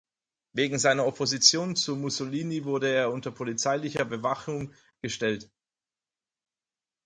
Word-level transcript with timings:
Wegen 0.53 0.79
seiner 0.79 1.05
Opposition 1.05 1.75
zu 1.75 1.95
Mussolini 1.95 2.65
wurde 2.65 2.89
er 2.91 3.11
unter 3.11 3.29
polizeiliche 3.29 4.03
Bewachung 4.03 4.73
gestellt. 5.03 5.51